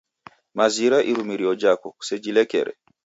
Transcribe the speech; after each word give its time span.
Mazira 0.57 0.97
irumirio 1.09 1.51
jhako, 1.61 1.87
kusejhilekere 1.97 2.71